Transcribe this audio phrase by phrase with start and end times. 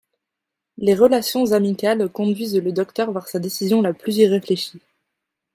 [0.79, 4.81] Les relations amicales conduisent le Docteur vers sa décision la plus irréfléchie.